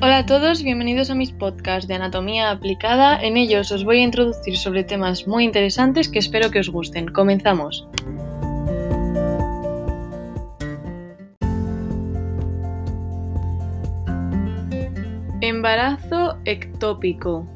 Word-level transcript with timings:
Hola 0.00 0.18
a 0.18 0.26
todos, 0.26 0.62
bienvenidos 0.62 1.10
a 1.10 1.16
mis 1.16 1.32
podcasts 1.32 1.88
de 1.88 1.94
anatomía 1.94 2.52
aplicada. 2.52 3.20
En 3.20 3.36
ellos 3.36 3.72
os 3.72 3.82
voy 3.82 3.98
a 3.98 4.04
introducir 4.04 4.56
sobre 4.56 4.84
temas 4.84 5.26
muy 5.26 5.42
interesantes 5.42 6.08
que 6.08 6.20
espero 6.20 6.52
que 6.52 6.60
os 6.60 6.68
gusten. 6.68 7.08
Comenzamos. 7.08 7.88
Embarazo 15.40 16.38
ectópico. 16.44 17.48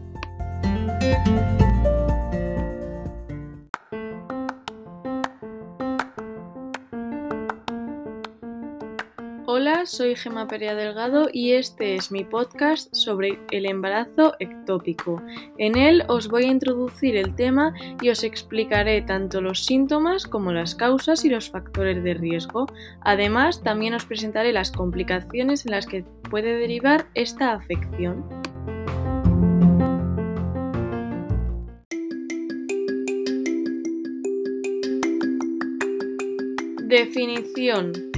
Hola, 9.54 9.84
soy 9.84 10.16
Gema 10.16 10.48
Perea 10.48 10.74
Delgado 10.74 11.28
y 11.30 11.52
este 11.52 11.94
es 11.94 12.10
mi 12.10 12.24
podcast 12.24 12.88
sobre 12.94 13.38
el 13.50 13.66
embarazo 13.66 14.32
ectópico. 14.40 15.20
En 15.58 15.76
él 15.76 16.04
os 16.08 16.28
voy 16.28 16.44
a 16.44 16.50
introducir 16.50 17.16
el 17.16 17.34
tema 17.34 17.74
y 18.00 18.08
os 18.08 18.24
explicaré 18.24 19.02
tanto 19.02 19.42
los 19.42 19.66
síntomas 19.66 20.24
como 20.26 20.52
las 20.52 20.74
causas 20.74 21.26
y 21.26 21.28
los 21.28 21.50
factores 21.50 22.02
de 22.02 22.14
riesgo. 22.14 22.64
Además, 23.02 23.62
también 23.62 23.92
os 23.92 24.06
presentaré 24.06 24.54
las 24.54 24.72
complicaciones 24.72 25.66
en 25.66 25.72
las 25.72 25.84
que 25.84 26.02
puede 26.30 26.56
derivar 26.56 27.08
esta 27.12 27.52
afección. 27.52 28.24
Definición 36.88 38.11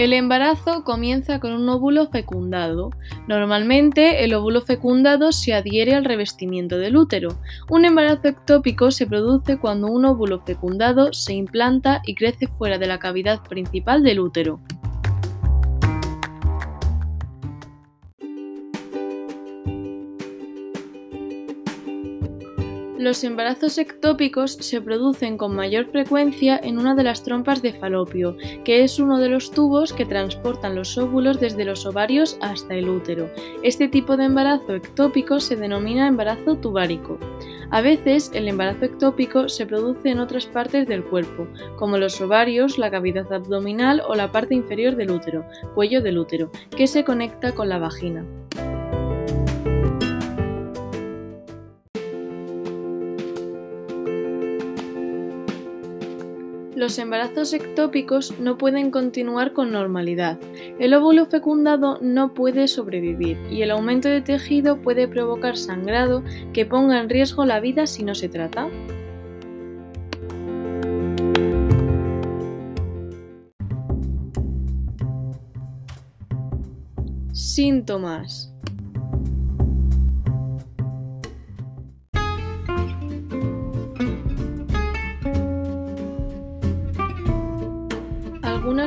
El 0.00 0.14
embarazo 0.14 0.82
comienza 0.82 1.40
con 1.40 1.52
un 1.52 1.68
óvulo 1.68 2.08
fecundado. 2.08 2.88
Normalmente 3.28 4.24
el 4.24 4.32
óvulo 4.32 4.62
fecundado 4.62 5.30
se 5.30 5.52
adhiere 5.52 5.94
al 5.94 6.06
revestimiento 6.06 6.78
del 6.78 6.96
útero. 6.96 7.36
Un 7.68 7.84
embarazo 7.84 8.28
ectópico 8.28 8.92
se 8.92 9.06
produce 9.06 9.58
cuando 9.58 9.88
un 9.88 10.06
óvulo 10.06 10.40
fecundado 10.40 11.12
se 11.12 11.34
implanta 11.34 12.00
y 12.06 12.14
crece 12.14 12.46
fuera 12.46 12.78
de 12.78 12.86
la 12.86 12.98
cavidad 12.98 13.42
principal 13.42 14.02
del 14.02 14.20
útero. 14.20 14.58
Los 23.00 23.24
embarazos 23.24 23.78
ectópicos 23.78 24.52
se 24.60 24.82
producen 24.82 25.38
con 25.38 25.56
mayor 25.56 25.86
frecuencia 25.86 26.60
en 26.62 26.78
una 26.78 26.94
de 26.94 27.02
las 27.02 27.22
trompas 27.22 27.62
de 27.62 27.72
falopio, 27.72 28.36
que 28.62 28.84
es 28.84 28.98
uno 28.98 29.16
de 29.16 29.30
los 29.30 29.52
tubos 29.52 29.94
que 29.94 30.04
transportan 30.04 30.74
los 30.74 30.98
óvulos 30.98 31.40
desde 31.40 31.64
los 31.64 31.86
ovarios 31.86 32.36
hasta 32.42 32.74
el 32.74 32.90
útero. 32.90 33.30
Este 33.62 33.88
tipo 33.88 34.18
de 34.18 34.24
embarazo 34.24 34.74
ectópico 34.74 35.40
se 35.40 35.56
denomina 35.56 36.08
embarazo 36.08 36.58
tubárico. 36.58 37.18
A 37.70 37.80
veces 37.80 38.32
el 38.34 38.48
embarazo 38.48 38.84
ectópico 38.84 39.48
se 39.48 39.64
produce 39.64 40.10
en 40.10 40.20
otras 40.20 40.44
partes 40.44 40.86
del 40.86 41.02
cuerpo, 41.02 41.48
como 41.78 41.96
los 41.96 42.20
ovarios, 42.20 42.76
la 42.76 42.90
cavidad 42.90 43.32
abdominal 43.32 44.02
o 44.06 44.14
la 44.14 44.30
parte 44.30 44.54
inferior 44.54 44.94
del 44.96 45.10
útero, 45.10 45.46
cuello 45.74 46.02
del 46.02 46.18
útero, 46.18 46.50
que 46.76 46.86
se 46.86 47.02
conecta 47.02 47.54
con 47.54 47.70
la 47.70 47.78
vagina. 47.78 48.26
Los 56.80 56.98
embarazos 56.98 57.52
ectópicos 57.52 58.40
no 58.40 58.56
pueden 58.56 58.90
continuar 58.90 59.52
con 59.52 59.70
normalidad. 59.70 60.40
El 60.78 60.94
óvulo 60.94 61.26
fecundado 61.26 61.98
no 62.00 62.32
puede 62.32 62.68
sobrevivir 62.68 63.36
y 63.50 63.60
el 63.60 63.70
aumento 63.70 64.08
de 64.08 64.22
tejido 64.22 64.80
puede 64.80 65.06
provocar 65.06 65.58
sangrado 65.58 66.24
que 66.54 66.64
ponga 66.64 66.98
en 66.98 67.10
riesgo 67.10 67.44
la 67.44 67.60
vida 67.60 67.86
si 67.86 68.02
no 68.02 68.14
se 68.14 68.30
trata. 68.30 68.70
Síntomas 77.34 78.54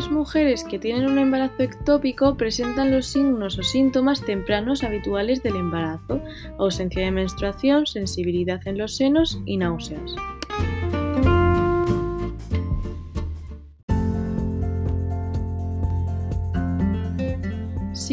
Algunas 0.04 0.28
mujeres 0.28 0.66
que 0.66 0.80
tienen 0.80 1.06
un 1.06 1.18
embarazo 1.18 1.64
ectópico 1.64 2.36
presentan 2.36 2.92
los 2.92 3.08
signos 3.08 3.58
o 3.58 3.64
síntomas 3.64 4.22
tempranos 4.22 4.84
habituales 4.84 5.42
del 5.44 5.56
embarazo, 5.56 6.22
ausencia 6.60 7.06
de 7.06 7.12
menstruación, 7.12 7.86
sensibilidad 7.86 8.60
en 8.68 8.80
los 8.80 8.98
senos 8.98 9.40
y 9.46 9.56
náuseas. 9.56 10.14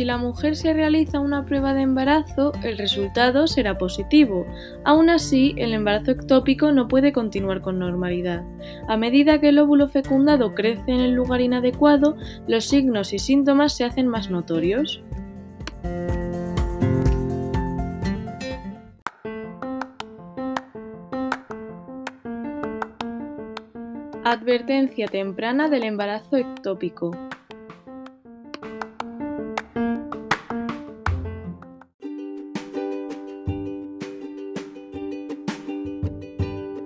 Si 0.00 0.06
la 0.06 0.16
mujer 0.16 0.56
se 0.56 0.72
realiza 0.72 1.20
una 1.20 1.44
prueba 1.44 1.74
de 1.74 1.82
embarazo, 1.82 2.52
el 2.62 2.78
resultado 2.78 3.46
será 3.46 3.76
positivo. 3.76 4.46
Aún 4.82 5.10
así, 5.10 5.54
el 5.58 5.74
embarazo 5.74 6.12
ectópico 6.12 6.72
no 6.72 6.88
puede 6.88 7.12
continuar 7.12 7.60
con 7.60 7.78
normalidad. 7.78 8.42
A 8.88 8.96
medida 8.96 9.42
que 9.42 9.50
el 9.50 9.58
óvulo 9.58 9.88
fecundado 9.88 10.54
crece 10.54 10.90
en 10.90 11.00
el 11.00 11.12
lugar 11.12 11.42
inadecuado, 11.42 12.16
los 12.48 12.64
signos 12.64 13.12
y 13.12 13.18
síntomas 13.18 13.76
se 13.76 13.84
hacen 13.84 14.08
más 14.08 14.30
notorios. 14.30 15.02
Advertencia 24.24 25.08
temprana 25.08 25.68
del 25.68 25.82
embarazo 25.82 26.38
ectópico. 26.38 27.10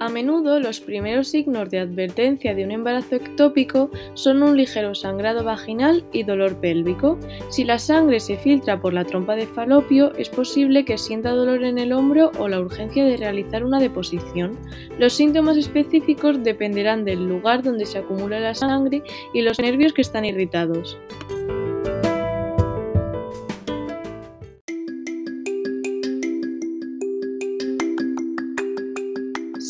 A 0.05 0.11
menudo 0.11 0.61
los 0.61 0.81
primeros 0.81 1.29
signos 1.29 1.71
de 1.71 1.79
advertencia 1.79 2.55
de 2.55 2.63
un 2.63 2.73
embarazo 2.73 3.15
ectópico 3.15 3.91
son 4.13 4.43
un 4.43 4.55
ligero 4.55 4.95
sangrado 4.95 5.45
vaginal 5.45 6.05
y 6.13 6.25
dolor 6.25 6.61
pélvico. 6.61 7.19
Si 7.49 7.65
la 7.65 7.79
sangre 7.79 8.21
se 8.21 8.37
filtra 8.37 8.83
por 8.83 8.93
la 8.93 9.07
trompa 9.07 9.35
de 9.35 9.47
falopio, 9.47 10.15
es 10.17 10.29
posible 10.29 10.85
que 10.85 10.99
sienta 10.99 11.31
dolor 11.31 11.65
en 11.65 11.79
el 11.79 11.95
hombro 11.95 12.33
o 12.39 12.49
la 12.49 12.61
urgencia 12.61 13.03
de 13.03 13.17
realizar 13.17 13.65
una 13.65 13.81
deposición. 13.81 14.59
Los 14.99 15.15
síntomas 15.15 15.57
específicos 15.57 16.45
dependerán 16.45 17.07
del 17.07 17.27
lugar 17.27 17.63
donde 17.63 17.87
se 17.87 17.97
acumula 17.97 18.41
la 18.41 18.55
sangre 18.55 19.03
y 19.33 19.41
los 19.41 19.59
nervios 19.59 19.95
que 19.95 20.03
están 20.03 20.27
irritados. 20.27 20.99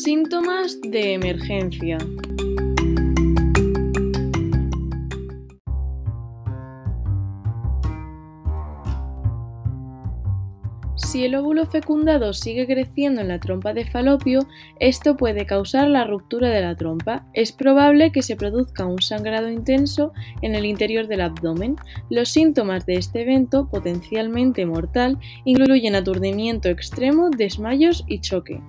Síntomas 0.05 0.79
de 0.81 1.13
emergencia. 1.13 1.97
Si 10.95 11.25
el 11.25 11.33
óvulo 11.33 11.65
fecundado 11.65 12.33
sigue 12.33 12.67
creciendo 12.67 13.21
en 13.21 13.29
la 13.29 13.39
trompa 13.39 13.73
de 13.73 13.85
falopio, 13.85 14.45
esto 14.79 15.17
puede 15.17 15.47
causar 15.47 15.87
la 15.87 16.03
ruptura 16.03 16.49
de 16.49 16.61
la 16.61 16.75
trompa. 16.75 17.25
Es 17.33 17.51
probable 17.51 18.11
que 18.11 18.21
se 18.21 18.35
produzca 18.35 18.85
un 18.85 19.01
sangrado 19.01 19.49
intenso 19.49 20.13
en 20.43 20.53
el 20.53 20.65
interior 20.65 21.07
del 21.07 21.21
abdomen. 21.21 21.77
Los 22.11 22.29
síntomas 22.29 22.85
de 22.85 22.97
este 22.97 23.23
evento, 23.23 23.67
potencialmente 23.71 24.67
mortal, 24.67 25.17
incluyen 25.45 25.95
aturdimiento 25.95 26.69
extremo, 26.69 27.31
desmayos 27.31 28.03
y 28.07 28.19
choque. 28.21 28.61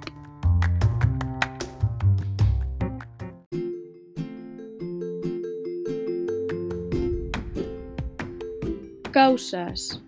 Causas. 9.16 9.98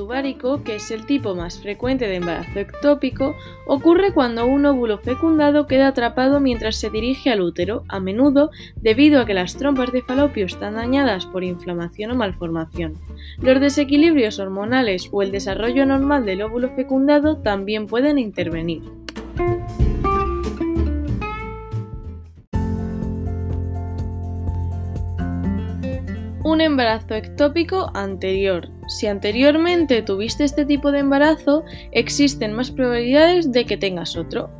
Tubárico, 0.00 0.64
que 0.64 0.76
es 0.76 0.90
el 0.90 1.04
tipo 1.04 1.34
más 1.34 1.58
frecuente 1.58 2.08
de 2.08 2.16
embarazo 2.16 2.58
ectópico, 2.58 3.36
ocurre 3.66 4.14
cuando 4.14 4.46
un 4.46 4.64
óvulo 4.64 4.96
fecundado 4.96 5.66
queda 5.66 5.88
atrapado 5.88 6.40
mientras 6.40 6.76
se 6.76 6.88
dirige 6.88 7.28
al 7.28 7.42
útero, 7.42 7.84
a 7.86 8.00
menudo 8.00 8.50
debido 8.76 9.20
a 9.20 9.26
que 9.26 9.34
las 9.34 9.58
trompas 9.58 9.92
de 9.92 10.00
falopio 10.00 10.46
están 10.46 10.76
dañadas 10.76 11.26
por 11.26 11.44
inflamación 11.44 12.12
o 12.12 12.14
malformación. 12.14 12.94
Los 13.42 13.60
desequilibrios 13.60 14.38
hormonales 14.38 15.10
o 15.12 15.20
el 15.20 15.32
desarrollo 15.32 15.84
normal 15.84 16.24
del 16.24 16.40
óvulo 16.40 16.70
fecundado 16.70 17.36
también 17.36 17.86
pueden 17.86 18.18
intervenir. 18.18 18.80
un 26.42 26.60
embarazo 26.60 27.14
ectópico 27.14 27.92
anterior. 27.94 28.79
Si 28.90 29.06
anteriormente 29.06 30.02
tuviste 30.02 30.42
este 30.42 30.66
tipo 30.66 30.90
de 30.90 30.98
embarazo, 30.98 31.64
existen 31.92 32.52
más 32.52 32.72
probabilidades 32.72 33.52
de 33.52 33.64
que 33.64 33.76
tengas 33.76 34.16
otro. 34.16 34.50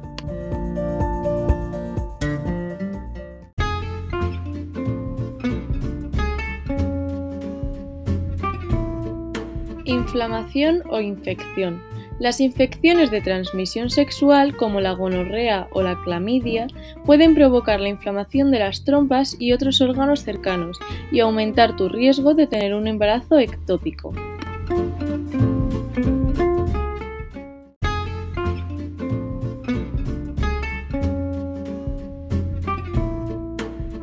Inflamación 9.85 10.85
o 10.89 11.01
infección. 11.01 11.83
Las 12.21 12.39
infecciones 12.39 13.11
de 13.11 13.23
transmisión 13.23 13.89
sexual, 13.89 14.55
como 14.55 14.83
la 14.83 14.93
gonorrea 14.93 15.69
o 15.73 15.81
la 15.81 15.99
clamidia, 16.05 16.67
pueden 17.07 17.35
provocar 17.35 17.81
la 17.81 17.89
inflamación 17.89 18.51
de 18.51 18.59
las 18.59 18.85
trompas 18.85 19.37
y 19.39 19.55
otros 19.55 19.81
órganos 19.81 20.23
cercanos 20.23 20.79
y 21.11 21.21
aumentar 21.21 21.77
tu 21.77 21.89
riesgo 21.89 22.35
de 22.35 22.47
tener 22.47 22.75
un 22.75 22.89
embarazo 22.89 23.39
ectópico. 23.39 24.13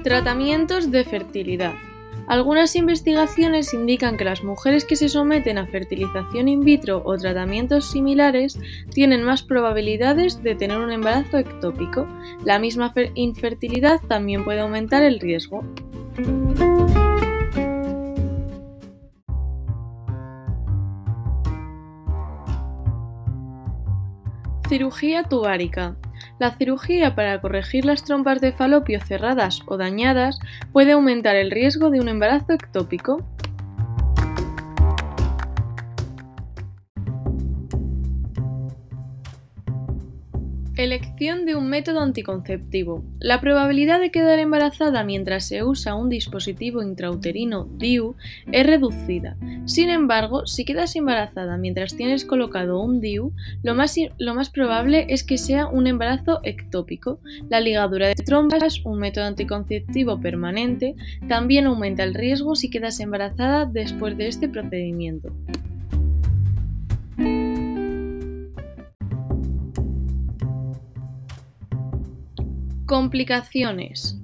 Tratamientos 0.01 0.89
de 0.89 1.03
fertilidad. 1.03 1.73
Algunas 2.27 2.75
investigaciones 2.75 3.73
indican 3.73 4.17
que 4.17 4.25
las 4.25 4.43
mujeres 4.43 4.83
que 4.83 4.97
se 4.97 5.07
someten 5.07 5.57
a 5.57 5.65
fertilización 5.65 6.49
in 6.49 6.59
vitro 6.59 7.01
o 7.05 7.17
tratamientos 7.17 7.89
similares 7.89 8.59
tienen 8.91 9.23
más 9.23 9.43
probabilidades 9.43 10.43
de 10.43 10.53
tener 10.53 10.77
un 10.77 10.91
embarazo 10.91 11.37
ectópico. 11.37 12.05
La 12.43 12.59
misma 12.59 12.93
infertilidad 13.15 14.01
también 14.09 14.43
puede 14.43 14.59
aumentar 14.59 15.03
el 15.03 15.21
riesgo. 15.21 15.63
Cirugía 24.67 25.23
tubárica. 25.23 25.95
La 26.39 26.55
cirugía 26.55 27.15
para 27.15 27.41
corregir 27.41 27.83
las 27.85 28.03
trompas 28.03 28.41
de 28.41 28.51
falopio 28.51 29.01
cerradas 29.01 29.61
o 29.65 29.77
dañadas 29.77 30.39
puede 30.71 30.91
aumentar 30.91 31.35
el 31.35 31.49
riesgo 31.49 31.89
de 31.89 31.99
un 31.99 32.09
embarazo 32.09 32.53
ectópico. 32.53 33.25
Elección 40.87 41.45
de 41.45 41.53
un 41.55 41.67
método 41.67 41.99
anticonceptivo. 41.99 43.03
La 43.19 43.41
probabilidad 43.41 43.99
de 43.99 44.09
quedar 44.09 44.39
embarazada 44.39 45.03
mientras 45.03 45.45
se 45.45 45.61
usa 45.61 45.95
un 45.95 46.07
dispositivo 46.07 46.81
intrauterino 46.81 47.65
DIU 47.77 48.15
es 48.53 48.65
reducida. 48.65 49.35
Sin 49.65 49.89
embargo, 49.89 50.47
si 50.47 50.63
quedas 50.63 50.95
embarazada 50.95 51.57
mientras 51.57 51.97
tienes 51.97 52.23
colocado 52.23 52.79
un 52.81 53.01
DIU, 53.01 53.33
lo 53.63 53.75
más, 53.75 53.97
lo 54.17 54.33
más 54.33 54.49
probable 54.49 55.07
es 55.09 55.25
que 55.25 55.37
sea 55.37 55.67
un 55.67 55.87
embarazo 55.87 56.39
ectópico. 56.43 57.19
La 57.49 57.59
ligadura 57.59 58.07
de 58.07 58.15
trompas, 58.15 58.79
un 58.85 58.99
método 58.99 59.25
anticonceptivo 59.25 60.21
permanente, 60.21 60.95
también 61.27 61.65
aumenta 61.65 62.05
el 62.05 62.13
riesgo 62.13 62.55
si 62.55 62.69
quedas 62.69 63.01
embarazada 63.01 63.65
después 63.65 64.15
de 64.15 64.29
este 64.29 64.47
procedimiento. 64.47 65.33
Complicaciones. 72.87 74.17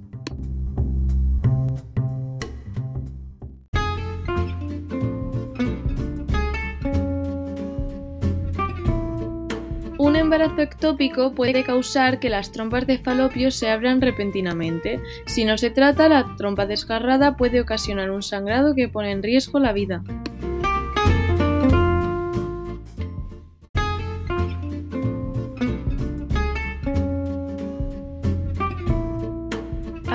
Un 9.98 10.16
embarazo 10.16 10.62
ectópico 10.62 11.34
puede 11.34 11.62
causar 11.62 12.18
que 12.20 12.30
las 12.30 12.52
trompas 12.52 12.86
de 12.86 12.96
falopio 12.96 13.50
se 13.50 13.68
abran 13.68 14.00
repentinamente. 14.00 14.98
Si 15.26 15.44
no 15.44 15.58
se 15.58 15.68
trata, 15.68 16.08
la 16.08 16.34
trompa 16.38 16.64
desgarrada 16.64 17.36
puede 17.36 17.60
ocasionar 17.60 18.10
un 18.10 18.22
sangrado 18.22 18.74
que 18.74 18.88
pone 18.88 19.10
en 19.10 19.22
riesgo 19.22 19.58
la 19.58 19.74
vida. 19.74 20.02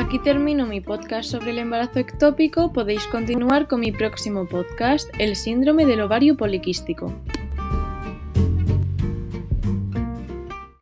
Aquí 0.10 0.18
termino 0.18 0.66
mi 0.66 0.82
podcast 0.82 1.30
sobre 1.30 1.52
el 1.52 1.60
embarazo 1.60 2.00
ectópico. 2.00 2.74
Podéis 2.74 3.06
continuar 3.06 3.68
con 3.68 3.80
mi 3.80 3.92
próximo 3.92 4.48
podcast, 4.48 5.08
el 5.20 5.36
síndrome 5.36 5.86
del 5.86 6.02
ovario 6.02 6.36
poliquístico. 6.36 7.14